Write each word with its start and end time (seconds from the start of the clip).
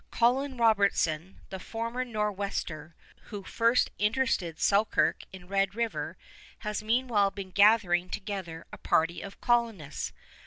Colin 0.09 0.57
Robertson, 0.57 1.41
the 1.51 1.59
former 1.59 2.03
Nor'wester, 2.03 2.95
who 3.25 3.43
first 3.43 3.91
interested 3.99 4.59
Selkirk 4.59 5.25
in 5.31 5.47
Red 5.47 5.75
River, 5.75 6.17
has 6.61 6.81
meanwhile 6.81 7.29
been 7.29 7.51
gathering 7.51 8.09
together 8.09 8.65
a 8.73 8.79
party 8.79 9.21
of 9.21 9.39
colonists. 9.41 10.11